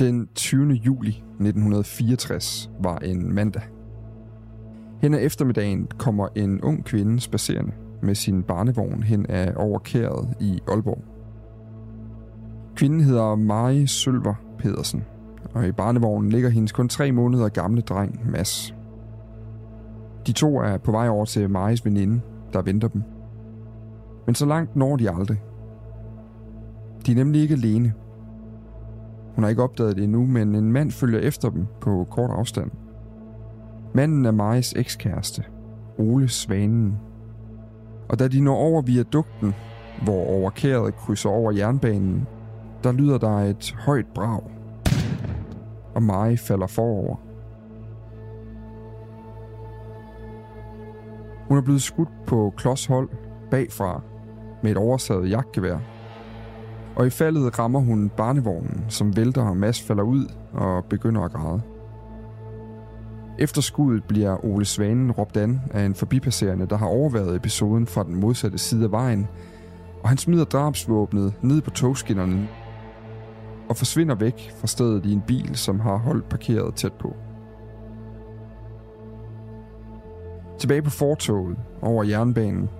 [0.00, 0.72] Den 20.
[0.72, 3.62] juli 1964 var en mandag.
[5.02, 10.60] Hen ad eftermiddagen kommer en ung kvinde spacerende med sin barnevogn hen ad overkæret i
[10.68, 11.04] Aalborg.
[12.76, 15.04] Kvinden hedder Marie Sølver Pedersen,
[15.54, 18.74] og i barnevognen ligger hendes kun tre måneder gamle dreng Mads.
[20.26, 22.20] De to er på vej over til Maries veninde,
[22.52, 23.02] der venter dem.
[24.26, 25.42] Men så langt når de aldrig.
[27.06, 27.94] De er nemlig ikke alene–
[29.40, 32.70] hun har ikke opdaget det endnu, men en mand følger efter dem på kort afstand.
[33.94, 35.44] Manden er Maris ekskæreste,
[35.98, 36.98] Ole Svanen.
[38.08, 39.54] Og da de når over viadukten,
[40.02, 42.26] hvor overkæret krydser over jernbanen,
[42.84, 44.42] der lyder der et højt brag.
[45.94, 47.16] Og Maje falder forover.
[51.48, 53.08] Hun er blevet skudt på klodshold
[53.50, 54.00] bagfra
[54.62, 55.78] med et oversaget jagtgevær
[56.96, 61.32] og i faldet rammer hun barnevognen, som vælter, og Mads falder ud og begynder at
[61.32, 61.62] græde.
[63.38, 68.02] Efter skuddet bliver Ole Svanen råbt an af en forbipasserende, der har overværet episoden fra
[68.02, 69.28] den modsatte side af vejen,
[70.02, 72.48] og han smider drabsvåbnet ned på togskinnerne
[73.68, 77.16] og forsvinder væk fra stedet i en bil, som har holdt parkeret tæt på.
[80.58, 82.70] Tilbage på fortoget over jernbanen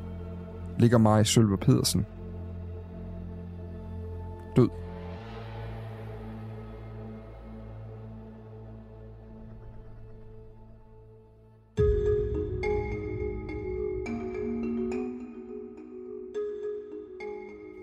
[0.78, 2.06] ligger Maj Sølver Pedersen–
[4.56, 4.68] død.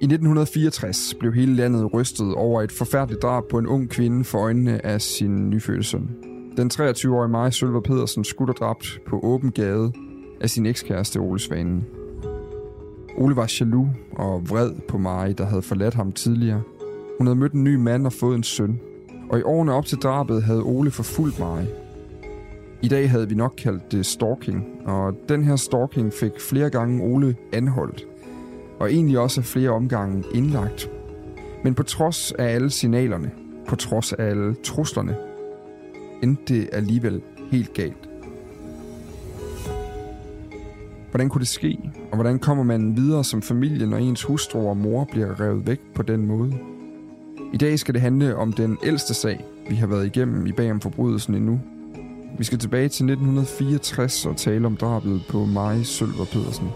[0.02, 4.38] I 1964 blev hele landet rystet over et forfærdeligt drab på en ung kvinde for
[4.38, 6.10] øjnene af sin nyfødte søn.
[6.58, 9.92] Den 23-årige Maja Sølver Pedersen skudt og dræbt på åben gade
[10.42, 11.86] af sin ekskæreste Ole Svanen.
[13.18, 16.62] Ole var jaloux og vred på Mari, der havde forladt ham tidligere.
[17.18, 18.80] Hun havde mødt en ny mand og fået en søn.
[19.30, 21.66] Og i årene op til drabet havde Ole forfulgt Mari.
[22.82, 27.04] I dag havde vi nok kaldt det stalking, og den her stalking fik flere gange
[27.04, 28.08] Ole anholdt.
[28.80, 30.92] Og egentlig også flere omgange indlagt.
[31.64, 33.32] Men på trods af alle signalerne,
[33.68, 35.16] på trods af alle truslerne,
[36.24, 38.10] endte det alligevel helt galt.
[41.09, 41.79] Hvordan kunne det ske?
[42.12, 45.79] Og hvordan kommer man videre som familie, når ens hustru og mor bliver revet væk
[45.95, 46.53] på den måde?
[47.53, 50.72] I dag skal det handle om den ældste sag, vi har været igennem i bag
[50.72, 51.59] om forbrydelsen endnu.
[52.38, 56.68] Vi skal tilbage til 1964 og tale om drabet på Maj Sølver Pedersen.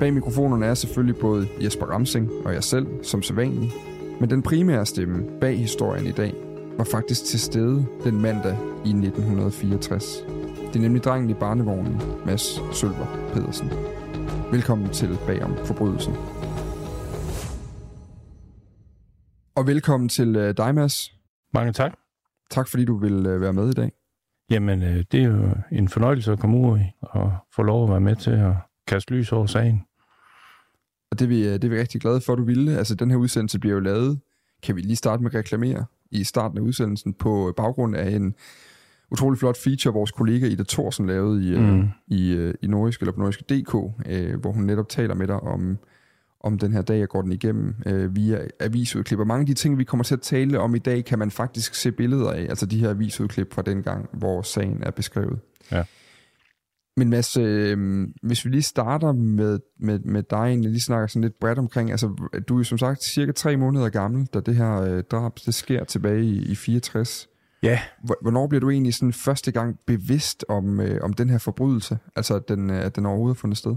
[0.00, 3.74] Bag mikrofonerne er selvfølgelig både Jesper Ramsing og jeg selv, som sædvanligt.
[4.20, 6.34] Men den primære stemme bag historien i dag
[6.78, 10.35] var faktisk til stede den mandag i 1964.
[10.76, 13.70] Det er nemlig drengen i barnevognen, Mads Sølver Pedersen.
[14.52, 16.14] Velkommen til Bagom Forbrydelsen.
[19.54, 21.14] Og velkommen til uh, dig, Mads.
[21.54, 21.98] Mange tak.
[22.50, 23.92] Tak fordi du vil uh, være med i dag.
[24.50, 28.00] Jamen, uh, det er jo en fornøjelse at komme ud og få lov at være
[28.00, 28.52] med til at
[28.86, 29.84] kaste lys over sagen.
[31.10, 32.78] Og det er, vi, det er vi rigtig glade for, at du ville.
[32.78, 34.20] Altså, den her udsendelse bliver jo lavet,
[34.62, 38.34] kan vi lige starte med at reklamere, i starten af udsendelsen på baggrund af en
[39.10, 41.78] utrolig flot feature, vores kollega Ida Thorsen lavede i, mm.
[41.78, 43.74] øh, i, øh, i Nordisk eller på Nordisk DK,
[44.06, 45.78] øh, hvor hun netop taler med dig om,
[46.40, 49.18] om den her dag, jeg går den igennem øh, via avisudklip.
[49.18, 51.30] Og mange af de ting, vi kommer til at tale om i dag, kan man
[51.30, 55.38] faktisk se billeder af, altså de her avisudklip fra den gang, hvor sagen er beskrevet.
[55.72, 55.84] Ja.
[56.96, 61.22] Men Mads, øh, hvis vi lige starter med, med, med dig, egentlig lige snakker sådan
[61.22, 62.06] lidt bredt omkring, altså
[62.48, 65.54] du er jo som sagt cirka tre måneder gammel, da det her øh, drab, det
[65.54, 67.28] sker tilbage i, i 64.
[67.66, 67.80] Ja.
[68.22, 72.34] Hvornår bliver du egentlig sådan første gang bevidst om, øh, om den her forbrydelse, altså
[72.34, 73.76] at den, øh, at den overhovedet har fundet sted?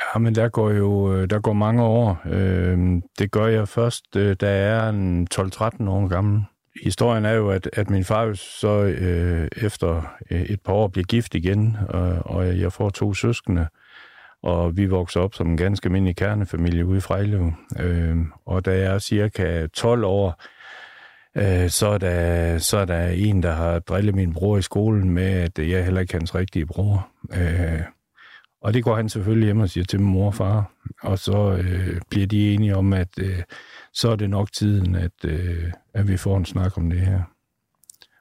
[0.00, 2.22] Ja, men der går jo øh, der går mange år.
[2.26, 6.42] Øh, det gør jeg først, øh, da jeg er en 12-13 år gammel.
[6.84, 11.34] Historien er jo, at, at min far så øh, efter et par år bliver gift
[11.34, 13.66] igen, og, og jeg får to søskende,
[14.42, 17.52] og vi vokser op som en ganske almindelig kernefamilie ude i Frejlev.
[17.80, 18.16] Øh,
[18.46, 20.42] og da jeg er cirka 12 år,
[21.36, 25.10] øh, så, er der, så er der en, der har drillet min bror i skolen
[25.10, 27.08] med, at jeg heller ikke er hans rigtige bror.
[27.32, 27.82] Øh,
[28.60, 30.72] og det går han selvfølgelig hjem og siger til min mor og far.
[31.02, 33.42] Og så øh, bliver de enige om, at øh,
[33.92, 37.22] så er det nok tiden, at, øh, at vi får en snak om det her.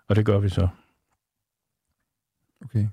[0.09, 0.67] Og det gør vi så.
[2.65, 2.87] Okay.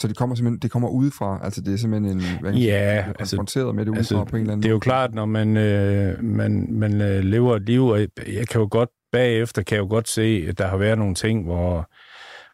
[0.00, 3.14] Så det kommer simpelthen det kommer udefra, altså det er simpelthen en hvad ja, sige,
[3.18, 5.56] altså, med det udefra altså, på en eller anden Det er jo klart, når man,
[5.56, 9.82] øh, man, man øh, lever et liv, og jeg kan jo godt bagefter kan jeg
[9.82, 11.88] jo godt se, at der har været nogle ting, hvor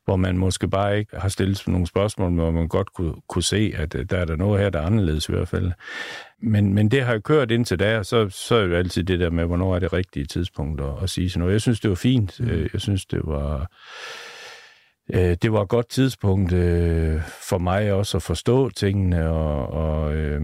[0.04, 3.42] hvor man måske bare ikke har stillet nogle spørgsmål, men hvor man godt kunne, kunne
[3.42, 5.72] se, at øh, der er der noget her, der er anderledes i hvert fald.
[6.42, 9.30] Men, men det har jo kørt indtil da, så, så er jo altid det der
[9.30, 11.52] med, hvornår er det rigtige tidspunkt at, at sige sådan noget.
[11.52, 12.40] Jeg synes, det var fint.
[12.40, 12.68] Mm.
[12.72, 13.70] Jeg synes, det var...
[15.14, 20.14] Øh, det var et godt tidspunkt øh, for mig også at forstå tingene, og, og
[20.14, 20.42] øh,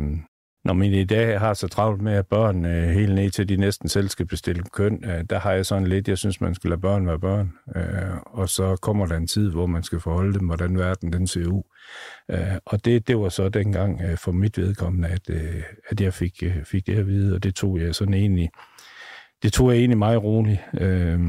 [0.65, 3.57] når man i dag har så travlt med, at børn øh, helt ned til de
[3.57, 6.71] næsten selv skal bestille køn, øh, der har jeg sådan lidt, jeg synes, man skal
[6.71, 7.53] lade børn være børn.
[7.77, 11.27] Øh, og så kommer der en tid, hvor man skal forholde dem, hvordan verden den
[11.27, 11.63] ser ud.
[12.31, 16.15] Øh, og det, det var så dengang øh, for mit vedkommende, at, øh, at jeg
[16.15, 18.51] fik, øh, fik det at vide, og det tog jeg sådan egentlig,
[19.43, 20.61] det tog jeg egentlig meget roligt.
[20.81, 21.21] Øh,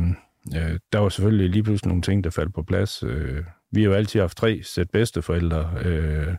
[0.56, 3.04] øh, der var selvfølgelig lige pludselig nogle ting, der faldt på plads.
[3.04, 6.36] Øh, vi har jo altid haft tre sæt bedsteforældre, øh,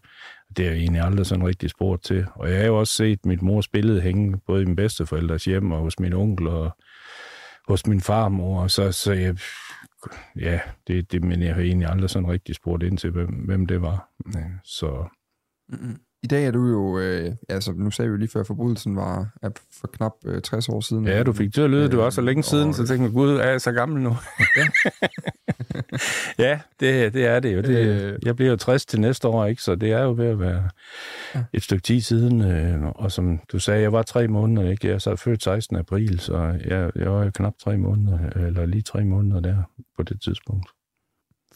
[0.56, 2.26] det er jeg egentlig aldrig sådan rigtig spurgt til.
[2.34, 5.72] Og jeg har jo også set mit mors billede hænge, både i min bedsteforældres hjem
[5.72, 6.76] og hos min onkel og
[7.69, 8.66] hos min farmor.
[8.66, 9.37] Så, så jeg,
[10.37, 13.66] ja, det, det, men jeg har egentlig aldrig sådan rigtig spurgt ind til, hvem, hvem
[13.66, 14.08] det var.
[14.64, 15.04] Så...
[15.69, 15.96] Mm-hmm.
[16.25, 19.29] I dag er du jo, øh, altså nu sagde vi jo lige før, forbrydelsen var
[19.43, 21.07] er for knap øh, 60 år siden.
[21.07, 23.05] Ja, du fik til at lyde, øh, det var så længe siden, og, så tænkte
[23.05, 24.17] jeg, gud, er jeg så gammel nu?
[24.57, 24.69] Ja,
[26.49, 27.61] ja det, det er det jo.
[27.61, 29.63] Det, øh, jeg bliver jo 60 til næste år, ikke?
[29.63, 30.69] så det er jo ved at være
[31.35, 31.45] ja.
[31.53, 32.41] et stykke tid siden.
[32.41, 34.87] Øh, og som du sagde, jeg var tre måneder, ikke?
[34.87, 35.77] jeg er så født 16.
[35.77, 39.63] april, så jeg, jeg var jo knap tre måneder, eller lige tre måneder der
[39.97, 40.67] på det tidspunkt.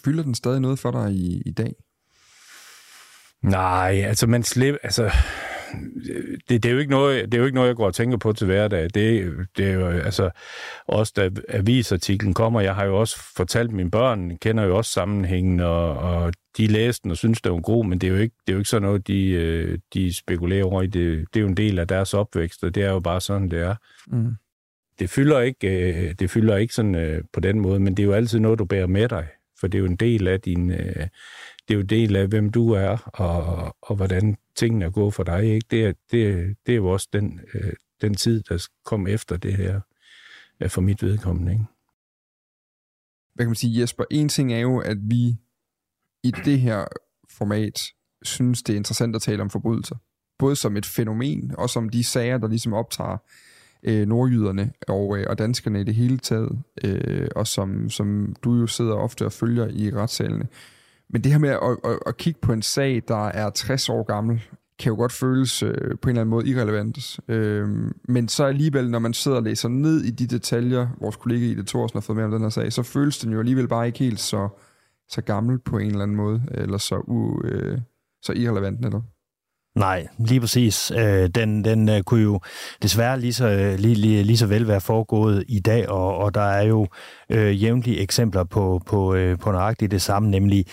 [0.04, 1.74] Fylder den stadig noget for dig i, i dag?
[3.42, 5.10] Nej, altså man slipper, altså
[6.48, 8.16] det, det, er jo ikke noget, det er jo ikke noget, jeg går og tænker
[8.16, 8.82] på til hverdag.
[8.82, 10.30] Det, det er jo, altså,
[10.88, 15.60] også da avisartiklen kommer, jeg har jo også fortalt mine børn, kender jo også sammenhængen,
[15.60, 18.34] og, og de læste den og synes, det var god, men det er jo ikke,
[18.46, 20.86] det er jo ikke sådan noget, de, øh, de spekulerer over i.
[20.86, 23.50] Det, det er jo en del af deres opvækst, og det er jo bare sådan,
[23.50, 23.74] det er.
[24.06, 24.34] Mm.
[24.98, 28.06] Det fylder ikke, øh, det fylder ikke sådan øh, på den måde, men det er
[28.06, 29.26] jo altid noget, du bærer med dig,
[29.60, 30.70] for det er jo en del af din
[31.68, 35.22] det er jo del af, hvem du er, og, og hvordan tingene er gået for
[35.22, 35.44] dig.
[35.44, 35.66] Ikke?
[35.70, 39.56] Det, er, det, det er jo også den, øh, den tid, der kom efter det
[39.56, 39.80] her,
[40.60, 41.52] øh, for mit vedkommende.
[41.52, 41.64] Ikke?
[43.34, 44.04] Hvad kan man sige, Jesper?
[44.10, 45.36] En ting er jo, at vi
[46.22, 46.84] i det her
[47.38, 47.82] format
[48.22, 49.96] synes, det er interessant at tale om forbrydelser.
[50.38, 53.18] Både som et fænomen, og som de sager, der ligesom optager
[53.82, 58.54] øh, nordjyderne og, øh, og danskerne i det hele taget, øh, og som, som du
[58.54, 60.48] jo sidder ofte og følger i retssalene.
[61.10, 64.02] Men det her med at, at, at kigge på en sag, der er 60 år
[64.02, 64.42] gammel,
[64.78, 67.20] kan jo godt føles øh, på en eller anden måde irrelevant.
[67.28, 67.68] Øh,
[68.08, 71.62] men så alligevel, når man sidder og læser ned i de detaljer, vores kollega Ida
[71.62, 73.98] Thorsen har fået med om den her sag, så føles den jo alligevel bare ikke
[73.98, 74.48] helt så,
[75.08, 77.78] så gammel på en eller anden måde, eller så, u, øh,
[78.22, 79.02] så irrelevant netop.
[79.76, 80.90] Nej, lige præcis.
[80.90, 82.40] Øh, den den øh, kunne jo
[82.82, 86.34] desværre lige så, øh, lige, lige, lige så vel være foregået i dag, og, og
[86.34, 86.86] der er jo
[87.30, 90.66] øh, jævnlige eksempler på, på, øh, på nøjagtigt det samme, nemlig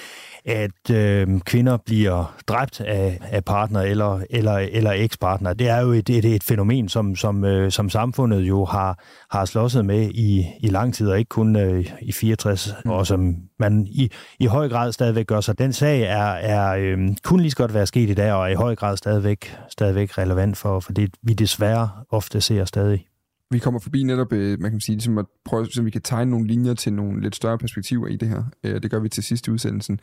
[0.46, 5.54] at øh, kvinder bliver dræbt af, af partner eller, eller, eller ekspartner.
[5.54, 9.46] Det er jo et, et, et fænomen, som, som, øh, som samfundet jo har, har
[9.46, 12.92] slåsset med i, i lang tid, og ikke kun øh, i 64, mm.
[12.92, 15.42] og som man i, i høj grad stadigvæk gør.
[15.42, 18.44] Så den sag er, er øh, kun lige så godt være sket i dag, og
[18.44, 23.06] er i høj grad stadigvæk, stadigvæk relevant for, for det, vi desværre ofte ser stadig.
[23.54, 26.32] Vi kommer forbi netop, øh, man kan sige, ligesom at prøve, så vi kan tegne
[26.32, 28.44] nogle linjer til nogle lidt større perspektiver i det her.
[28.64, 30.00] Øh, det gør vi til sidste udsendelsen.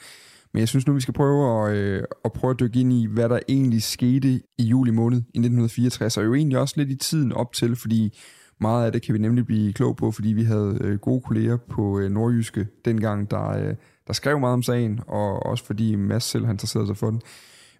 [0.53, 3.07] Men jeg synes nu, vi skal prøve at, øh, at prøve at dykke ind i,
[3.07, 4.29] hvad der egentlig skete
[4.59, 8.19] i juli måned i 1964, og jo egentlig også lidt i tiden op til, fordi
[8.61, 11.57] meget af det kan vi nemlig blive klog på, fordi vi havde øh, gode kolleger
[11.57, 13.75] på øh, Nordjyske dengang, der, øh,
[14.07, 17.21] der skrev meget om sagen, og også fordi Mads selv har interesseret sig for den.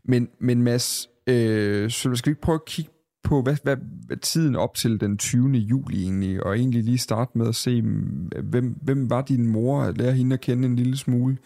[0.05, 2.91] Men, men Mads, øh, så skal vi ikke prøve at kigge
[3.23, 5.53] på, hvad, hvad, hvad tiden op til den 20.
[5.57, 9.83] juli egentlig, og egentlig lige starte med at se, mm, hvem, hvem var din mor,
[9.83, 11.37] at lære hende at kende en lille smule.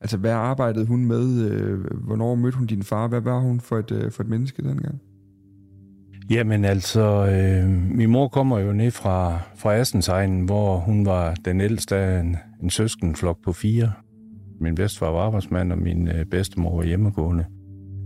[0.00, 1.50] Altså, hvad arbejdede hun med?
[1.50, 3.08] Øh, hvornår mødte hun din far?
[3.08, 5.00] Hvad var hun for et, øh, for et menneske dengang?
[6.30, 11.60] Jamen altså, øh, min mor kommer jo ned fra, fra Assensegnen, hvor hun var den
[11.60, 13.92] ældste af en, en søskenflok på fire.
[14.60, 17.44] Min bedstefar var arbejdsmand, og min øh, bedstemor var hjemmegående.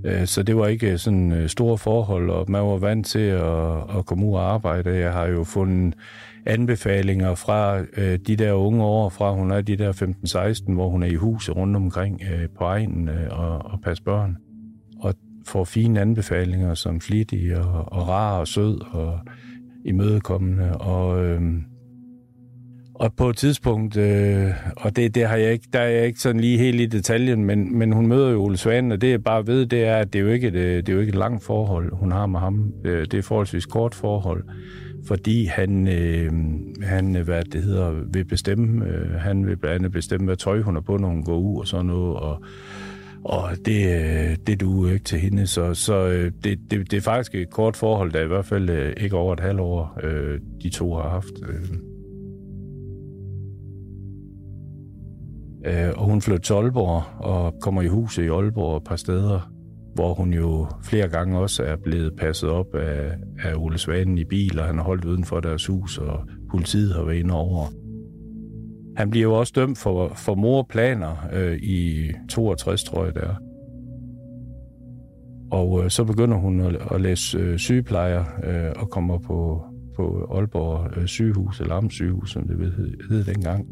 [0.04, 3.18] Øh, så det var ikke øh, sådan øh, store forhold, og man var vant til
[3.18, 4.90] at, at komme ud og arbejde.
[4.90, 5.94] Jeg har jo fundet
[6.46, 9.92] anbefalinger fra øh, de der unge år, fra hun er de der
[10.66, 14.36] 15-16, hvor hun er i huset rundt omkring øh, på egnen og, og passe børn.
[15.00, 15.14] Og
[15.46, 19.18] får fine anbefalinger som flittig og, og rar og sød og
[19.84, 20.76] imødekommende.
[20.76, 21.42] Og, øh,
[23.00, 26.20] og på et tidspunkt, øh, og det, det har jeg ikke, der er jeg ikke
[26.20, 29.24] sådan lige helt i detaljen, men, men hun møder jo Ole Svanen, og det jeg
[29.24, 31.10] bare ved, det er, at det er jo ikke et, øh, det er jo ikke
[31.10, 32.72] et langt forhold, hun har med ham.
[32.84, 34.44] Øh, det er forholdsvis kort forhold,
[35.06, 36.32] fordi han, øh,
[36.82, 40.60] han øh, hvad det hedder, vil bestemme, øh, han vil blandt andet bestemme, hvad tøj
[40.60, 42.42] hun har på, når hun går ud og sådan noget, og,
[43.24, 46.08] og det, det du ikke til hende, så, så
[46.44, 49.40] det, det, det er faktisk et kort forhold, der i hvert fald ikke over et
[49.40, 50.00] halvt år,
[50.62, 51.34] de to har haft.
[55.66, 59.52] Øh, og hun flytter til Aalborg og kommer i huset i Aalborg et par steder,
[59.94, 63.12] hvor hun jo flere gange også er blevet passet op af,
[63.44, 66.94] af Ole Svanen i bil, og han har holdt uden for deres hus, og politiet
[66.94, 67.66] har været inde over.
[68.96, 73.34] Han bliver jo også dømt for, for morplaner øh, i 62, tror jeg det er.
[75.50, 79.62] Og øh, så begynder hun at, at læse øh, sygeplejer øh, og kommer på,
[79.96, 83.66] på Aalborg øh, sygehus, eller Amtssygehus, som det hed, hed dengang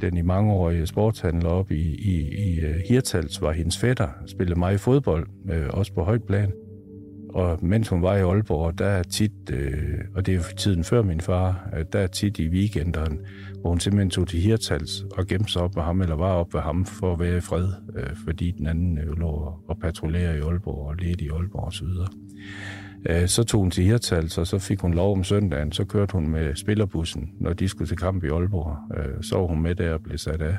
[0.00, 4.08] den i mange år i sportshandler op i, i, i øh, Hirtals, var hendes fætter,
[4.26, 6.52] spillede meget fodbold, øh, også på højt plan.
[7.34, 11.02] Og mens hun var i Aalborg, der er tit, øh, og det er tiden før
[11.02, 13.18] min far, øh, der er tit i weekenderen,
[13.60, 16.54] hvor hun simpelthen tog til Hirtals og gemte sig op med ham, eller var op
[16.54, 20.38] ved ham for at være i fred, øh, fordi den anden øh, lå og patruljerede
[20.38, 21.86] i Aalborg og ledte i Aalborg osv.
[23.08, 25.72] Øh, så tog hun til Hirtals, og så fik hun lov om søndagen.
[25.72, 28.98] Så kørte hun med spillerbussen, når de skulle til kamp i Aalborg.
[28.98, 30.56] Øh, så var hun med der og blev sat af.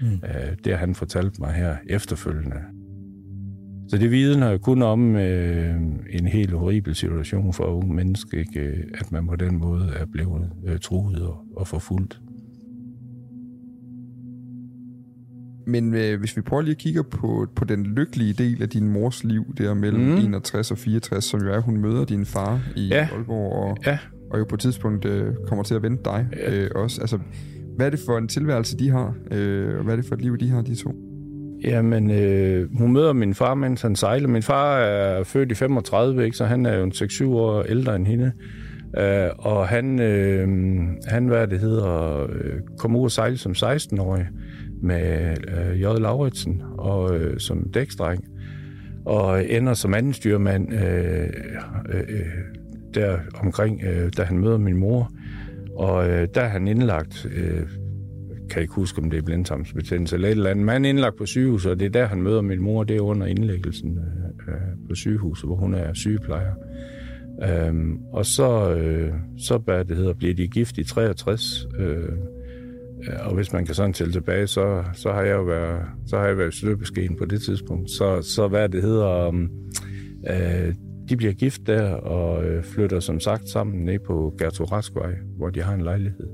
[0.00, 0.06] Mm.
[0.06, 2.60] Øh, det har han fortalt mig her efterfølgende.
[3.88, 5.76] Så det vidner kun om øh,
[6.10, 8.84] en helt horribel situation for unge mennesker, ikke?
[8.94, 12.20] at man på den måde er blevet øh, truet og, og forfulgt.
[15.66, 18.88] Men øh, hvis vi prøver lige at kigge på, på den lykkelige del af din
[18.88, 20.16] mors liv, der mellem mm.
[20.16, 23.08] 61 og 64, som jo er, at hun møder din far i ja.
[23.12, 23.98] Aalborg, og, ja.
[24.30, 26.54] og jo på et tidspunkt øh, kommer til at vente dig ja.
[26.54, 27.00] øh, også.
[27.00, 27.18] Altså,
[27.76, 30.22] hvad er det for en tilværelse, de har, øh, og hvad er det for et
[30.22, 30.94] liv, de har, de to?
[31.64, 34.28] Jamen, øh, hun møder min far, mens han sejler.
[34.28, 36.36] Min far er født i 35, ikke?
[36.36, 38.32] så han er jo en 6-7 år ældre end hende.
[38.98, 40.48] Uh, og han, øh,
[41.06, 44.26] han, hvad det hedder, øh, kom ud og sejle som 16-årig
[44.84, 45.82] med øh, J.
[45.82, 48.24] Lauritsen og øh, som dækstreng,
[49.04, 51.28] og ender som anden styrmand øh,
[51.88, 52.26] øh, øh,
[52.94, 55.10] der omkring, øh, da han møder min mor.
[55.76, 57.62] Og øh, der er han indlagt, øh,
[58.50, 61.16] kan ikke huske, om det er blindtarmsbetændelse eller et eller andet, men han er indlagt
[61.16, 64.54] på sygehuset, og det er der, han møder min mor, det er under indlæggelsen øh,
[64.54, 66.54] øh på sygehuset, hvor hun er sygeplejer.
[67.42, 72.08] Øhm, og så, øh, så hvad det hedder, bliver de gift i 63, øh,
[73.08, 76.18] Øh, og hvis man kan sådan tælle tilbage, så, så har jeg jo været, så
[76.18, 77.90] har jeg været støbeskeen på det tidspunkt.
[77.90, 79.50] Så, så hvad det hedder, um,
[80.30, 80.74] øh,
[81.08, 85.50] de bliver gift der og øh, flytter som sagt sammen ned på Gertrud Raskvej, hvor
[85.50, 86.26] de har en lejlighed.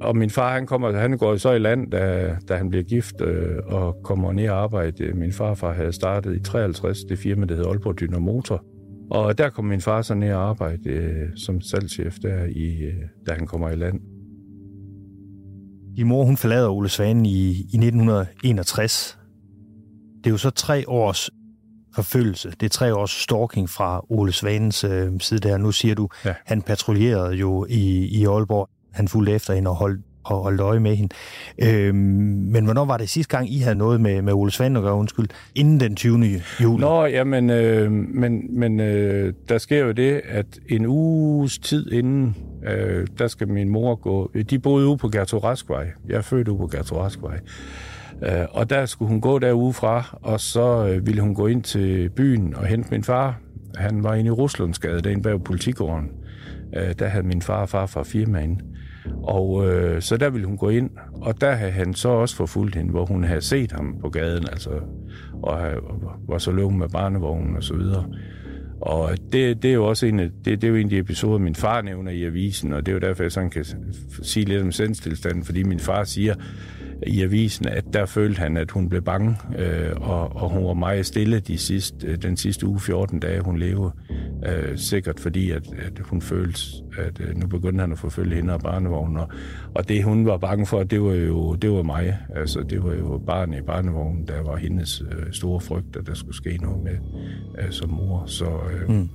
[0.00, 3.20] Og min far, han, kommer, han går så i land, da, da han bliver gift
[3.20, 5.12] øh, og kommer ned og arbejde.
[5.12, 8.64] Min farfar havde startet i 53 det firma, der hedder Aalborg Dynamotor.
[9.10, 12.94] Og der kom min far så ned og arbejde øh, som salgschef der, i, øh,
[13.26, 14.00] da han kommer i land.
[15.98, 19.18] Din mor, hun forlader Ole Svanen i, i 1961.
[20.18, 21.30] Det er jo så tre års
[21.94, 22.50] forfølgelse.
[22.50, 25.56] Det er tre års stalking fra Ole Svanens øh, side der.
[25.56, 26.34] Nu siger du, ja.
[26.46, 28.68] han patruljerede jo i, i Aalborg.
[28.92, 30.00] Han fulgte efter hende og holdt,
[30.34, 31.14] og holdt øje med hende.
[31.62, 34.82] Øh, men hvornår var det sidste gang, I havde noget med, med Ole Svand at
[34.82, 36.42] gøre, undskyld, inden den 20.
[36.62, 36.80] juli?
[36.80, 42.36] Nå, jamen, øh, men, men øh, der sker jo det, at en uges tid inden,
[42.66, 44.30] øh, der skal min mor gå...
[44.50, 45.86] De boede ude på Gertrud Raskvej.
[46.08, 47.38] Jeg er født ude på Gertrud Raskvej.
[48.22, 51.62] Øh, og der skulle hun gå derude fra, og så øh, ville hun gå ind
[51.62, 53.40] til byen og hente min far.
[53.76, 56.10] Han var inde i Ruslundsgade, derinde bag politigården.
[56.76, 58.60] Øh, der havde min far og far fra firmaen.
[59.22, 62.76] Og øh, så der ville hun gå ind, og der havde han så også forfulgt
[62.76, 64.70] hende, hvor hun havde set ham på gaden, altså,
[65.42, 68.04] og, øh, og var så løb med barnevognen og så videre.
[68.80, 70.98] Og det, det er jo også en af, det, det er jo en af de
[70.98, 73.64] episoder, min far nævner i avisen, og det er jo derfor, jeg sådan kan
[74.22, 76.34] sige lidt om sindstilstanden, fordi min far siger,
[77.06, 80.74] i avisen, at der følte han, at hun blev bange, øh, og, og hun var
[80.74, 83.92] meget stille de sidste, øh, den sidste uge, 14 dage, hun levede.
[84.46, 86.60] Øh, sikkert fordi, at, at hun følte,
[86.98, 89.16] at øh, nu begyndte han at forfølge hende og barnevognen.
[89.16, 89.28] Og,
[89.74, 92.18] og det, hun var bange for, det var jo det var mig.
[92.34, 96.14] Altså, det var jo barn i barnevognen, der var hendes øh, store frygt, at der
[96.14, 96.96] skulle ske noget med
[97.58, 98.24] øh, som mor.
[98.26, 98.44] Så...
[98.44, 99.08] Øh, mm.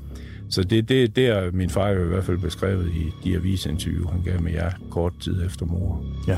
[0.49, 4.07] Så det, det, det er min far jo i hvert fald beskrevet i de avisinterview,
[4.07, 6.05] han gav med jer kort tid efter mor.
[6.27, 6.37] Ja.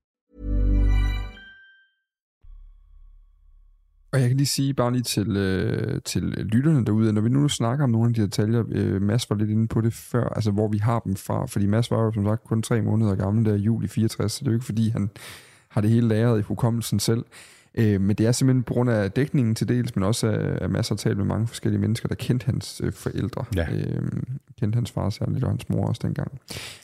[4.13, 7.47] Og jeg kan lige sige, bare lige til, øh, til lytterne derude, når vi nu
[7.47, 10.51] snakker om nogle af de detaljer, øh, Mads var lidt inde på det før, altså
[10.51, 13.45] hvor vi har dem fra, fordi Mads var jo som sagt kun tre måneder gammel
[13.45, 15.09] der i juli 64, så det er jo ikke fordi, han
[15.69, 17.23] har det hele lagret i hukommelsen selv.
[17.75, 20.69] Øh, men det er simpelthen på grund af dækningen til dels, men også af, af
[20.69, 23.45] masser af talt med mange forskellige mennesker, der kendte hans øh, forældre.
[23.55, 23.67] Ja.
[23.71, 24.11] Øh,
[24.59, 26.31] kendte hans far særligt, og hans mor også dengang.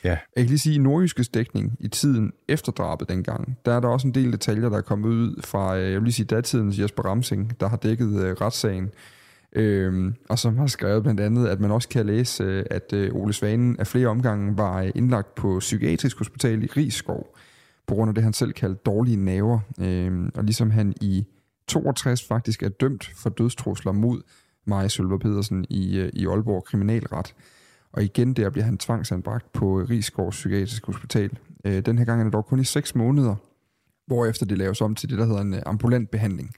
[0.04, 0.08] Ja.
[0.10, 3.88] Jeg kan lige sige, i nordjyskes dækning i tiden efter drabet dengang, der er der
[3.88, 6.78] også en del detaljer, der er kommet ud fra, øh, jeg vil lige sige, datidens
[6.78, 8.90] Jesper Ramsing, der har dækket øh, retssagen,
[9.52, 13.14] Øhm, og som har skrevet blandt andet, at man også kan læse, øh, at øh,
[13.14, 17.36] Ole Svanen af flere omgange var øh, indlagt på psykiatrisk hospital i Rigskov,
[17.88, 19.58] på grund af det, han selv kaldte dårlige naver.
[19.80, 21.26] Øh, og ligesom han i
[21.66, 24.22] 62 faktisk er dømt for dødstrusler mod
[24.66, 27.34] Maja Sølver Pedersen i, øh, i Aalborg Kriminalret.
[27.92, 31.30] Og igen der bliver han tvangsanbragt på Rigsgaards Psykiatrisk Hospital.
[31.64, 33.34] Øh, den her gang er det dog kun i 6 måneder,
[34.06, 36.54] hvorefter det laves om til det, der hedder en øh, ambulant behandling.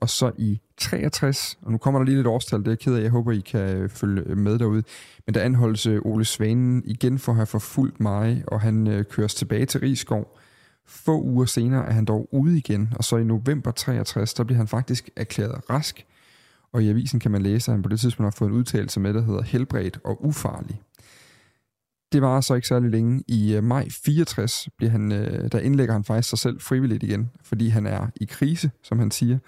[0.00, 2.94] Og så i 63, og nu kommer der lige lidt årstal, det er jeg ked
[2.94, 4.82] af, jeg håber, I kan øh, følge med derude,
[5.26, 9.66] men der anholdes Ole Svanen igen for at have forfulgt mig, og han køres tilbage
[9.66, 10.38] til Rigskov,
[10.86, 14.56] få uger senere er han dog ude igen, og så i november 63, der bliver
[14.56, 16.06] han faktisk erklæret rask,
[16.72, 19.00] og i avisen kan man læse, at han på det tidspunkt har fået en udtalelse
[19.00, 20.80] med, der hedder helbredt og ufarlig.
[22.12, 23.24] Det var så ikke særlig længe.
[23.28, 27.30] I øh, maj 64 bliver han, øh, der indlægger han faktisk sig selv frivilligt igen,
[27.42, 29.38] fordi han er i krise, som han siger.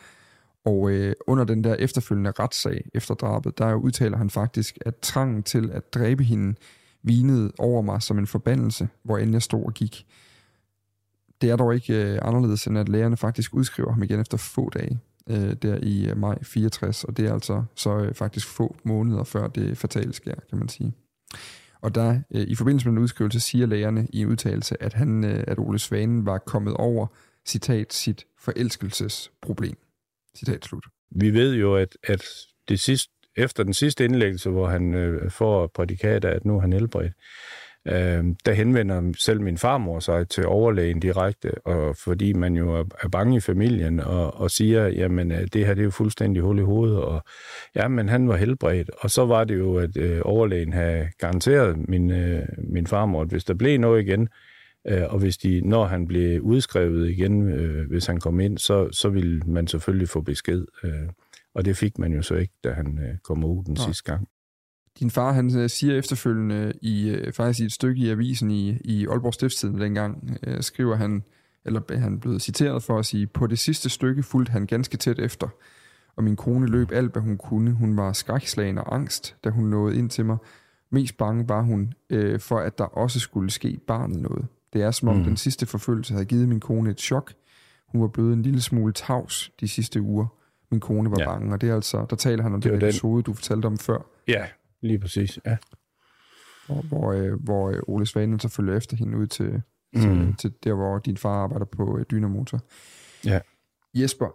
[0.64, 5.42] Og øh, under den der efterfølgende retssag efter drabet, der udtaler han faktisk, at trangen
[5.42, 6.54] til at dræbe hende
[7.02, 10.06] vinede over mig som en forbandelse, hvor end jeg stod og gik.
[11.44, 14.70] Det er dog ikke øh, anderledes, end at lægerne faktisk udskriver ham igen efter få
[14.70, 18.76] dage øh, der i øh, maj 64, og det er altså så øh, faktisk få
[18.84, 20.92] måneder før det fatale sker, kan man sige.
[21.80, 25.24] Og der øh, i forbindelse med den udskrivelse siger lægerne i en udtalelse, at, han,
[25.24, 27.06] øh, at Ole Svanen var kommet over,
[27.46, 29.76] citat, sit forelskelsesproblem.
[30.36, 30.84] Citat slut.
[31.10, 32.24] Vi ved jo, at, at
[32.68, 36.72] det sidste, efter den sidste indlæggelse, hvor han øh, får prædikater, at nu er han
[36.72, 37.12] helbredt,
[37.88, 42.84] Øh, der henvender selv min farmor sig til overlægen direkte, og fordi man jo er,
[43.02, 46.42] er bange i familien, og, og siger, jamen øh, det her det er jo fuldstændig
[46.42, 47.24] hul i hovedet, og
[47.76, 48.90] ja, men han var helbredt.
[48.98, 53.28] Og så var det jo, at øh, overlægen havde garanteret min, øh, min farmor, at
[53.28, 54.28] hvis der blev noget igen,
[54.88, 58.88] øh, og hvis de, når han blev udskrevet igen, øh, hvis han kom ind, så,
[58.92, 60.66] så ville man selvfølgelig få besked.
[60.84, 61.08] Øh,
[61.54, 63.86] og det fik man jo så ikke, da han øh, kom ud den Nej.
[63.86, 64.28] sidste gang.
[65.00, 68.70] Din far, han øh, siger efterfølgende, i, øh, faktisk i et stykke i avisen i,
[68.84, 71.22] i Aalborg Stiftstiden dengang, øh, skriver han,
[71.64, 75.18] eller han blev citeret for at sige, på det sidste stykke fulgte han ganske tæt
[75.18, 75.48] efter,
[76.16, 77.70] og min kone løb alt, hvad hun kunne.
[77.72, 80.36] Hun var skrækslagen og angst, da hun nåede ind til mig.
[80.90, 84.46] Mest bange var hun øh, for, at der også skulle ske barnet noget.
[84.72, 85.24] Det er som om mm.
[85.24, 87.32] den sidste forfølgelse havde givet min kone et chok.
[87.88, 90.26] Hun var blevet en lille smule tavs de sidste uger.
[90.70, 91.24] Min kone var Ja.
[91.30, 92.82] bange, og det er altså, der taler han om Det den.
[92.82, 94.44] episode, du fortalte om før, Ja,
[94.84, 95.38] lige præcis.
[95.46, 95.56] Ja.
[96.66, 99.62] hvor, hvor, øh, hvor øh, Ole Svanen så følger efter hende ud til,
[100.00, 100.34] til, Mm.
[100.34, 102.60] til der, hvor din far arbejder på øh, Dynamotor.
[103.24, 103.40] Ja.
[103.94, 104.26] Jesper,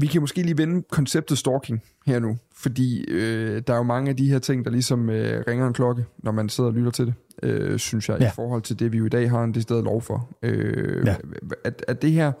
[0.00, 4.10] vi kan måske lige vende konceptet stalking her nu, fordi øh, der er jo mange
[4.10, 6.90] af de her ting, der ligesom øh, ringer en klokke, når man sidder og lytter
[6.90, 8.26] til det, øh, synes jeg, ja.
[8.28, 10.30] I forhold til det, vi jo i dag har en decideret lov for.
[10.42, 11.16] Øh, Ja.
[11.64, 12.32] er, er det her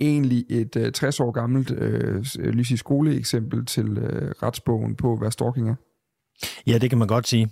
[0.00, 5.16] egentlig et øh, 60 år gammelt øh, s- lige sige skoleeksempel til øh, retsbogen på,
[5.16, 5.74] hvad stalking er?
[6.66, 7.48] Ja, det kan man godt sige.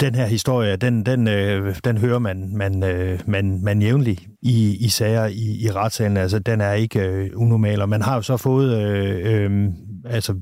[0.00, 4.76] Den her historie, den, den, øh, den hører man, man, øh, man, man jævnligt i,
[4.80, 6.16] i sager i, i retssalen.
[6.16, 8.78] Altså, den er ikke øh, unormal, og man har jo så fået...
[8.78, 9.68] Øh, øh,
[10.06, 10.40] altså,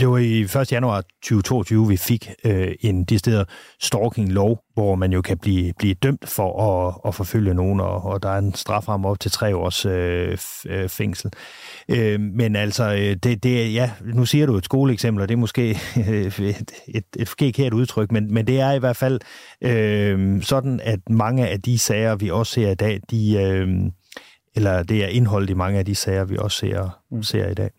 [0.00, 0.72] det var i 1.
[0.72, 3.48] januar 2022, vi fik øh, en decideret
[3.80, 8.22] stalking-lov, hvor man jo kan blive, blive dømt for at, at forfølge nogen, og, og
[8.22, 11.30] der er en straframme op til tre års øh, øh, fængsel.
[11.88, 15.38] Øh, men altså, øh, det, det, ja, nu siger du et skoleeksempel, og det er
[15.38, 15.70] måske
[16.40, 19.20] et, et, et forkert udtryk, men, men det er i hvert fald
[19.60, 23.68] øh, sådan, at mange af de sager, vi også ser i dag, de, øh,
[24.56, 27.70] eller det er indholdet i mange af de sager, vi også ser, ser i dag.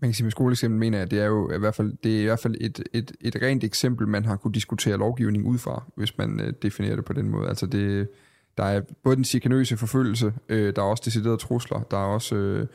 [0.00, 2.16] Man kan sige med skoleeksempel mener jeg, at det er jo i hvert fald, det
[2.16, 5.58] er i hvert fald et, et, et rent eksempel, man har kunne diskutere lovgivning ud
[5.58, 7.48] fra, hvis man øh, definerer det på den måde.
[7.48, 8.08] Altså det,
[8.56, 12.34] der er både den cirkanøse forfølgelse, øh, der er også deciderede trusler, der er også
[12.34, 12.66] øh,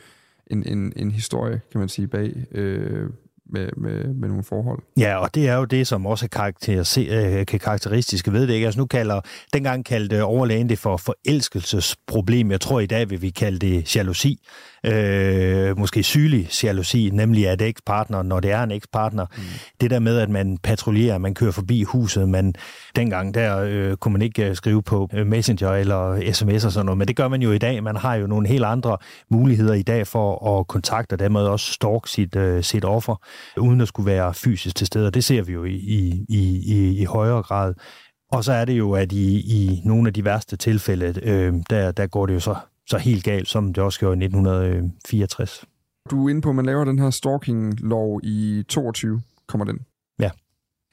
[0.46, 3.10] en, en, en historie, kan man sige, bag øh,
[3.46, 4.82] med, med, med nogle forhold.
[4.98, 8.54] Ja, og det er jo det, som også er karakterise- øh, kan karakteristiske ved det.
[8.54, 8.66] Ikke?
[8.66, 9.20] Altså nu kalder,
[9.52, 12.50] dengang kaldte overlægen det for forelskelsesproblem.
[12.50, 14.38] Jeg tror i dag vil vi kalde det jalousi.
[14.86, 19.26] Øh, måske sygelig jalousi, nemlig at ekspartner, når det er en ekspartner.
[19.36, 19.42] Mm.
[19.80, 22.54] Det der med, at man patruljerer, man kører forbi huset, man
[22.96, 26.86] dengang der øh, kunne man ikke øh, skrive på øh, Messenger eller sms og sådan
[26.86, 27.82] noget, men det gør man jo i dag.
[27.82, 28.96] Man har jo nogle helt andre
[29.30, 33.16] muligheder i dag for at kontakte og dermed også stalk sit, øh, sit offer,
[33.56, 36.62] uden at skulle være fysisk til stede, og det ser vi jo i, i, i,
[36.66, 37.74] i, i højere grad.
[38.32, 41.92] Og så er det jo, at i, i nogle af de værste tilfælde, øh, der,
[41.92, 42.54] der går det jo så,
[42.92, 45.64] så helt galt, som det også gjorde i 1964.
[46.10, 49.78] Du er inde på, at man laver den her stalking-lov i 22, kommer den.
[50.18, 50.30] Ja.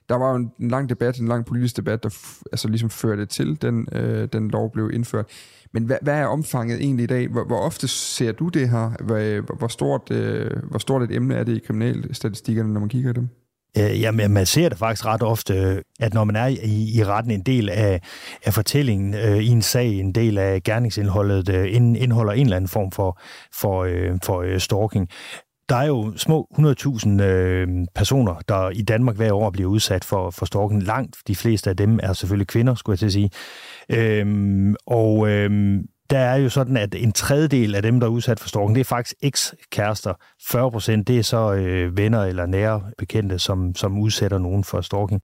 [0.09, 2.89] Der var jo en, en lang debat, en lang politisk debat, der f- altså ligesom
[2.89, 5.25] førte til, den, øh, den lov blev indført.
[5.73, 7.27] Men hvad, hvad er omfanget egentlig i dag?
[7.27, 9.03] Hvor, hvor ofte ser du det her?
[9.03, 13.09] Hvor, hvor, stort, øh, hvor stort et emne er det i kriminalstatistikkerne, når man kigger
[13.09, 13.29] i dem?
[13.77, 17.31] Øh, jamen, man ser det faktisk ret ofte, at når man er i, i retten
[17.31, 18.01] en del af,
[18.45, 22.55] af fortællingen øh, i en sag, en del af gerningsindholdet, øh, ind, indeholder en eller
[22.55, 23.19] anden form for,
[23.53, 25.09] for, øh, for øh, stalking.
[25.69, 30.29] Der er jo små 100.000 øh, personer, der i Danmark hver år bliver udsat for,
[30.29, 30.83] for stalking.
[30.83, 33.29] Langt de fleste af dem er selvfølgelig kvinder, skulle jeg til at sige.
[33.89, 38.39] Øhm, og øhm, der er jo sådan, at en tredjedel af dem, der er udsat
[38.39, 40.13] for stalking, det er faktisk eks-kærester.
[40.49, 44.81] 40 procent, det er så øh, venner eller nære bekendte, som, som udsætter nogen for
[44.81, 45.21] stalking.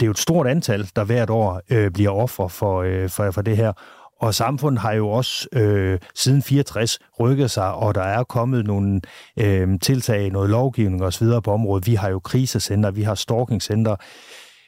[0.00, 3.30] Det er jo et stort antal, der hvert år øh, bliver offer for, øh, for,
[3.30, 3.72] for det her.
[4.20, 9.00] Og samfundet har jo også øh, siden 64 rykket sig, og der er kommet nogle
[9.36, 11.26] øh, tiltag, noget lovgivning osv.
[11.44, 11.86] på området.
[11.86, 13.96] Vi har jo krisecenter, vi har stalkingcenter.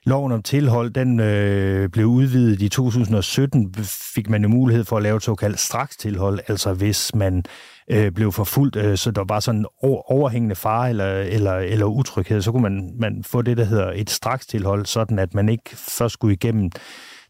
[0.07, 3.75] Loven om tilhold, den øh, blev udvidet i 2017,
[4.15, 7.45] fik man jo mulighed for at lave et såkaldt strakstilhold, altså hvis man
[7.91, 12.43] øh, blev forfulgt, øh, så der var sådan en overhængende fare eller, eller, eller utryghed,
[12.43, 15.71] så kunne man, man få det, der hedder et straks tilhold, sådan at man ikke
[15.77, 16.71] først skulle igennem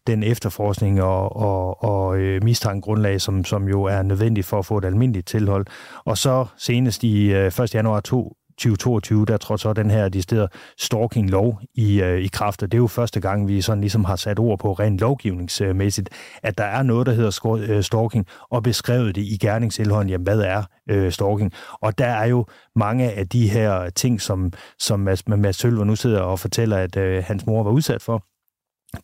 [0.07, 4.77] den efterforskning og, og, og øh, mistankegrundlag, som, som jo er nødvendigt for at få
[4.77, 5.65] et almindeligt tilhold.
[6.05, 7.75] Og så senest i øh, 1.
[7.75, 12.71] januar 2, 2022, der trådte så den her decideret stalking-lov i, øh, i kraft, og
[12.71, 16.09] det er jo første gang, vi sådan ligesom har sat ord på rent lovgivningsmæssigt,
[16.43, 20.39] at der er noget, der hedder øh, stalking, og beskrevet det i gerningsindholdet, jamen hvad
[20.39, 21.51] er øh, stalking?
[21.81, 25.95] Og der er jo mange af de her ting, som, som Mads, Mads Sølver nu
[25.95, 28.25] sidder og fortæller, at øh, hans mor var udsat for,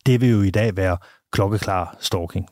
[0.06, 0.96] det vil jo i dag være
[1.32, 2.46] klokkeklar stalking.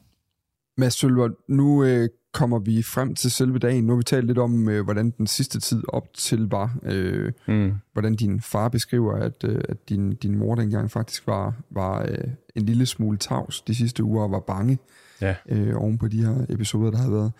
[0.76, 3.84] Mads Sølver, nu øh, kommer vi frem til selve dagen.
[3.84, 6.76] Nu har vi talt lidt om, øh, hvordan den sidste tid op til var.
[6.82, 7.72] Øh, mm.
[7.92, 12.30] Hvordan din far beskriver, at, øh, at din, din mor dengang faktisk var, var øh,
[12.54, 14.78] en lille smule tavs de sidste uger og var bange
[15.20, 15.34] ja.
[15.48, 17.32] øh, oven på de her episoder, der har været.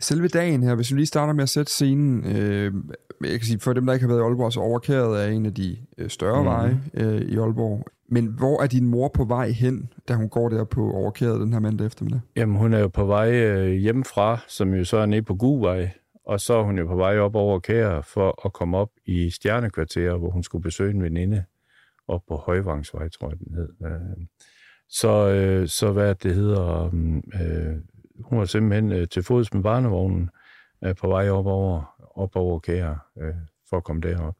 [0.00, 2.72] Selve dagen her, hvis vi lige starter med at sætte scenen, øh,
[3.20, 5.46] jeg kan sige, for dem, der ikke har været i Aalborg, så overkæret er en
[5.46, 6.46] af de øh, større mm.
[6.46, 7.86] veje øh, i Aalborg.
[8.08, 11.52] Men hvor er din mor på vej hen, da hun går der på overkæret den
[11.52, 12.20] her mandag eftermiddag?
[12.36, 15.90] Jamen, hun er jo på vej øh, hjemmefra, som jo så er nede på Guvej,
[16.26, 19.30] og så er hun jo på vej op over Kær for at komme op i
[19.30, 21.44] Stjernekvarteret, hvor hun skulle besøge en veninde
[22.08, 23.68] op på Højvangsvej, tror jeg, den hed.
[23.84, 24.26] Øh,
[24.88, 26.84] Så, øh, så hvad det hedder,
[27.34, 27.76] øh,
[28.20, 30.30] hun var simpelthen øh, til fods med barnevognen,
[30.84, 33.34] øh, på vej op over, op over kære, øh,
[33.70, 34.34] for at komme derop.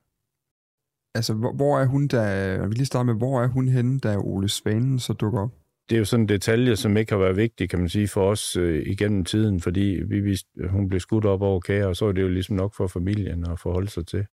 [1.15, 2.21] Altså, hvor, hvor er hun, da...
[2.21, 5.51] Jeg vil lige starte med, hvor er hun henne, da Ole Svanen så dukker op?
[5.89, 8.31] Det er jo sådan en detalje, som ikke har været vigtig, kan man sige, for
[8.31, 12.07] os øh, igennem tiden, fordi vi vidste, hun blev skudt op over kære, og så
[12.07, 14.27] er det jo ligesom nok for familien at forholde sig til.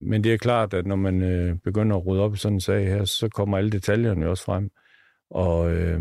[0.00, 2.60] Men det er klart, at når man øh, begynder at rydde op i sådan en
[2.60, 4.70] sag her, så kommer alle detaljerne også frem.
[5.30, 6.00] Og, øh,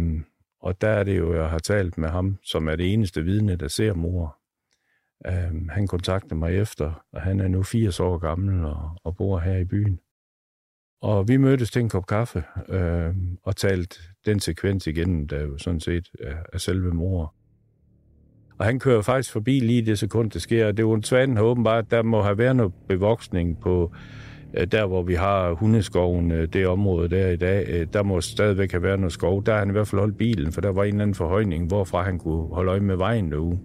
[0.59, 3.55] og der er det jo, jeg har talt med ham, som er det eneste vidne,
[3.55, 4.37] der ser mor.
[5.27, 9.39] Øhm, han kontaktede mig efter, og han er nu 80 år gammel og, og bor
[9.39, 9.99] her i byen.
[11.01, 15.57] Og vi mødtes til en kop kaffe øh, og talte den sekvens igen, der jo
[15.57, 17.33] sådan set er, er selve mor.
[18.59, 20.71] Og han kører faktisk forbi lige det sekund, det sker.
[20.71, 23.93] Det er jo Svanen har åbenbart, at der må have været noget bevoksning på
[24.53, 27.65] Øh, der, hvor vi har hundeskoven, øh, det område der i dag.
[27.69, 29.43] Øh, der må stadigvæk have været noget skov.
[29.45, 31.67] Der har han i hvert fald holdt bilen, for der var en eller anden forhøjning,
[31.67, 33.60] hvorfra han kunne holde øje med vejen derude.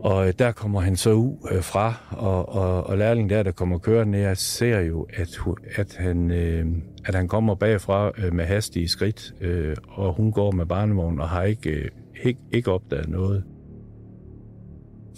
[0.00, 4.18] Og der kommer han så ud fra, og, og, og lærlingen der, der kommer kørende,
[4.18, 5.40] jeg ser jo, at,
[5.76, 6.66] at, han, øh,
[7.04, 11.28] at han kommer bagfra øh, med hastige skridt, øh, og hun går med barnevogn og
[11.28, 11.88] har ikke, øh,
[12.24, 13.44] ikke, ikke opdaget noget.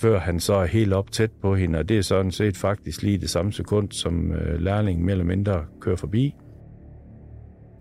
[0.04, 3.02] Før han så er helt op tæt på hende, og det er sådan set faktisk
[3.02, 6.34] lige det samme sekund, som øh, lærlingen mere eller mindre kører forbi.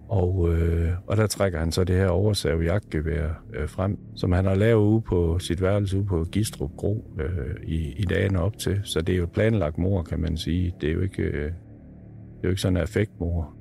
[0.09, 4.45] Og, øh, og der trækker han så det her oversav jagtgevær øh, frem, som han
[4.45, 8.57] har lavet ude på sit værelse ude på Gistrup Gro øh, i, i dagene op
[8.57, 8.81] til.
[8.83, 10.73] Så det er jo planlagt mor, kan man sige.
[10.81, 13.55] Det er jo ikke, øh, det er jo ikke sådan en effektmor.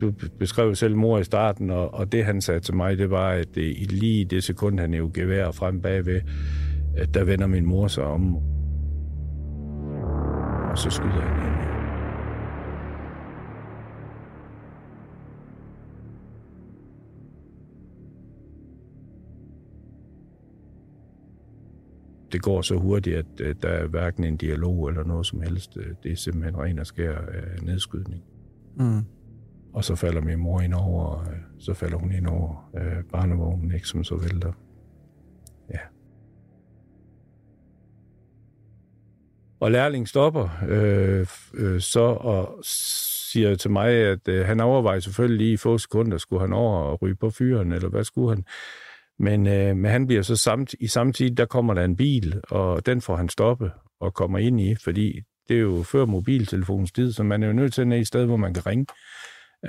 [0.00, 3.30] Du beskrev selv mor i starten, og, og det han sagde til mig, det var,
[3.30, 6.20] at det, i lige det sekund, han jo gevær frem bagved,
[6.96, 8.36] at der vender min mor sig om.
[10.70, 11.70] Og så skyder han hende.
[22.32, 25.76] det går så hurtigt, at, øh, der er hverken en dialog eller noget som helst.
[25.76, 27.16] Øh, det er simpelthen ren og skær
[27.62, 28.22] nedskydning.
[28.76, 29.04] Mm.
[29.72, 33.74] Og så falder min mor ind over, øh, så falder hun ind over øh, barnevognen,
[33.74, 34.52] ikke, som så vælter.
[35.70, 35.78] Ja.
[39.60, 45.38] Og lærlingen stopper øh, øh, så og siger til mig, at øh, han overvejer selvfølgelig
[45.38, 48.44] lige i få sekunder, skulle han over og ryge på fyren, eller hvad skulle han?
[49.18, 52.86] Men, øh, men han bliver så samt, i samtidig, der kommer der en bil, og
[52.86, 57.12] den får han stoppe og kommer ind i, fordi det er jo før mobiltelefonens tid,
[57.12, 58.86] så man er jo nødt til at ned i et sted, hvor man kan ringe.
[58.88, 58.94] Øh,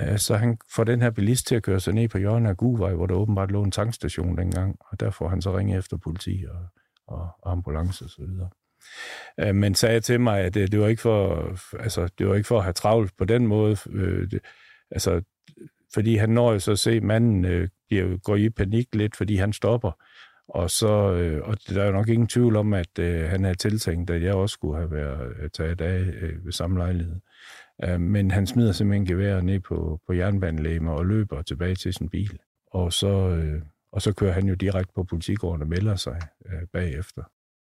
[0.00, 2.56] Øh, så han får den her bilist til at køre sig ned på hjørnet af
[2.56, 5.96] Guvej, hvor der åbenbart lå en tankstation dengang, og der får han så ringe efter
[5.96, 6.60] politi og,
[7.06, 8.50] og, ambulance ambulance og så videre.
[9.40, 12.46] Øh, men sagde til mig, at det, det, var ikke for, altså, det var ikke
[12.46, 13.76] for at have travlt på den måde.
[14.30, 14.40] Det,
[14.90, 15.22] altså,
[15.94, 19.36] fordi han når jo så at se, at manden bliver, går i panik lidt, fordi
[19.36, 19.92] han stopper.
[20.48, 23.56] Og, så, øh, og der er jo nok ingen tvivl om, at øh, han havde
[23.56, 27.16] tiltænkt, at jeg også skulle have været taget af øh, ved samme lejlighed.
[27.82, 32.08] Øh, men han smider simpelthen geværet ned på, på jernbanelæmer og løber tilbage til sin
[32.08, 32.38] bil.
[32.66, 36.66] Og så, øh, og så kører han jo direkte på politigården og melder sig øh,
[36.72, 37.22] bagefter.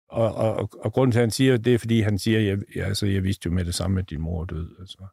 [0.08, 2.58] Og, og, og, og grunden til, at han siger det, er, fordi han siger, jeg,
[2.76, 4.76] altså, jeg vidste jo med det samme, at din mor er død.
[4.80, 5.06] Altså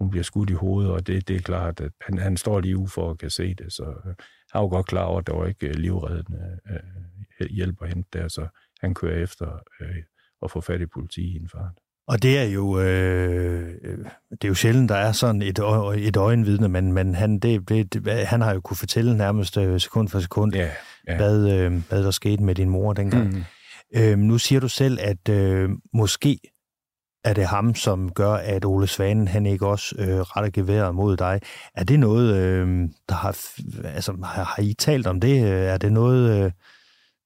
[0.00, 2.76] hun bliver skudt i hovedet, og det, det er klart, at han, han står lige
[2.76, 4.14] ude for at kan se det, så øh,
[4.50, 7.88] han er jo godt klar over, at der var ikke øh, livreddende øh, hjælp at
[7.88, 8.48] hente der, så
[8.80, 9.96] han kører efter øh,
[10.40, 11.80] og får fat i politiet i en fart.
[12.08, 13.78] Og det er jo øh,
[14.30, 15.58] det er jo sjældent, der er sådan et,
[15.98, 20.08] et øjenvidne, men, men han, det, det, han har jo kunne fortælle nærmest øh, sekund
[20.08, 20.70] for sekund, ja,
[21.08, 21.16] ja.
[21.16, 23.34] Hvad, øh, hvad der skete med din mor dengang.
[23.34, 23.44] Mm.
[23.96, 26.38] Øh, nu siger du selv, at øh, måske
[27.24, 31.16] er det ham, som gør, at Ole Svanen han ikke også øh, retter geværet mod
[31.16, 31.40] dig.
[31.74, 33.38] Er det noget, øh, der har,
[33.84, 35.40] altså har, har I talt om det?
[35.68, 36.52] Er det noget, øh,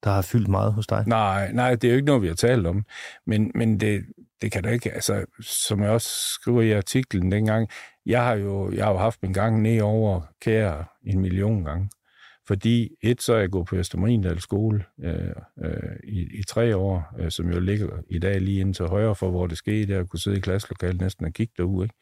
[0.04, 1.04] der har fyldt meget hos dig?
[1.06, 2.84] Nej, nej, det er jo ikke noget, vi har talt om.
[3.26, 4.02] Men, men det,
[4.42, 7.68] det kan da ikke, altså, som jeg også skriver i artiklen dengang,
[8.06, 11.90] jeg har jo, jeg har jo haft min gang ned over kære en million gange.
[12.46, 15.32] Fordi et, så er jeg gået på Østermarindal skole øh,
[15.64, 19.14] øh, i, i tre år, øh, som jo ligger i dag lige ind til højre
[19.14, 21.84] for, hvor det skete, der kunne sidde i klasselokalet næsten og kigge derude.
[21.84, 21.94] Ikke?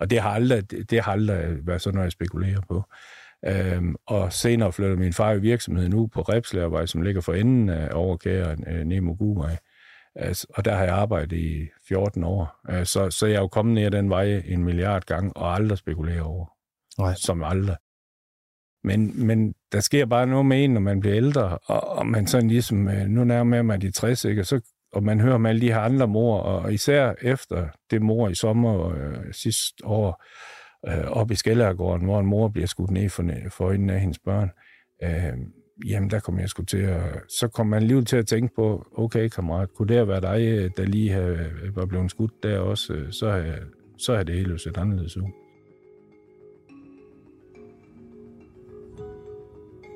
[0.00, 2.84] Og det har aldrig, det har aldrig været sådan noget, jeg spekulerer på.
[3.46, 7.68] Øhm, og senere flytter min far i virksomheden nu på Repslærvej, som ligger for enden
[7.68, 9.56] af overkæren øh, Nemo Guvej.
[10.18, 12.60] Altså, og der har jeg arbejdet i 14 år.
[12.70, 15.78] Øh, så, så jeg er jo kommet ned den vej en milliard gange, og aldrig
[15.78, 16.46] spekulere over.
[16.98, 17.14] Nej.
[17.14, 17.76] Som aldrig.
[18.84, 22.26] Men, men der sker bare noget med en, når man bliver ældre, og, og man
[22.26, 24.42] sådan ligesom, øh, nu nærmer man de 60, ikke?
[24.42, 24.60] Og, så,
[24.92, 28.34] og man hører om alle de her andre mor, og især efter det mor i
[28.34, 30.24] sommer øh, sidste år,
[30.88, 34.18] øh, op i Skellergården, hvor en mor bliver skudt ned for, for øjnene af hendes
[34.18, 34.50] børn,
[35.02, 35.38] øh,
[35.86, 37.02] jamen der kom jeg sgu til at...
[37.28, 40.48] Så kom man alligevel til at tænke på, okay kammerat, kunne det have været dig,
[40.48, 43.54] øh, der lige have, øh, var blevet skudt der også, øh, så har,
[43.98, 45.22] så har det hele set anderledes ud.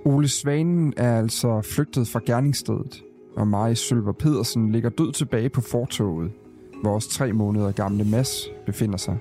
[0.05, 3.03] Ole Svanen er altså flygtet fra gerningsstedet,
[3.37, 6.33] og Marie Sølver Pedersen ligger død tilbage på fortoget,
[6.83, 9.19] hvor vores tre måneder gamle Mads befinder sig.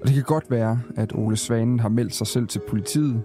[0.00, 3.22] Og det kan godt være, at Ole Svanen har meldt sig selv til politiet,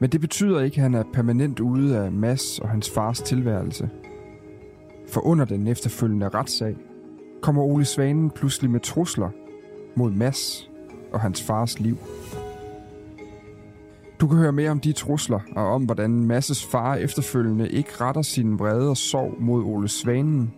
[0.00, 3.90] men det betyder ikke, at han er permanent ude af Mass og hans fars tilværelse.
[5.08, 6.76] For under den efterfølgende retssag
[7.42, 9.30] kommer Ole Svanen pludselig med trusler
[9.96, 10.70] mod Mass
[11.12, 11.98] og hans fars liv.
[14.20, 18.22] Du kan høre mere om de trusler og om, hvordan Masses far efterfølgende ikke retter
[18.22, 20.52] sin vrede og sorg mod Ole Svanen,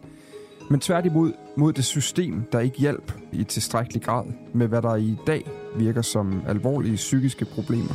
[0.70, 4.24] men tværtimod mod det system, der ikke hjælp i tilstrækkelig grad
[4.55, 7.94] med, hvad der i dag virker som alvorlige psykiske problemer.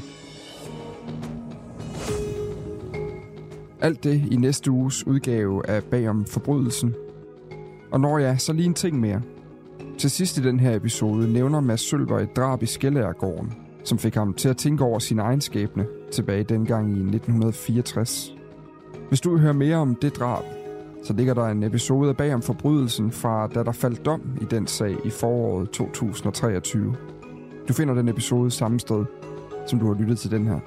[3.81, 6.95] Alt det i næste uges udgave af Bagom Forbrydelsen.
[7.91, 9.21] Og når jeg så lige en ting mere.
[9.97, 14.15] Til sidst i den her episode nævner Mads Sølver et drab i Skellærgården, som fik
[14.15, 18.35] ham til at tænke over sin egen skæbne tilbage dengang i 1964.
[19.09, 20.43] Hvis du vil høre mere om det drab,
[21.03, 24.67] så ligger der en episode bag om forbrydelsen fra da der faldt dom i den
[24.67, 26.95] sag i foråret 2023.
[27.67, 29.05] Du finder den episode samme sted,
[29.67, 30.59] som du har lyttet til den her.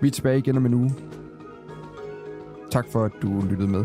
[0.00, 0.94] Vi er tilbage igen om en uge.
[2.70, 3.84] Tak for, at du lyttede med.